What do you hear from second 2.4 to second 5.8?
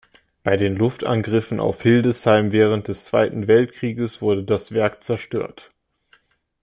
während des Zweiten Weltkrieges wurde das Werk zerstört.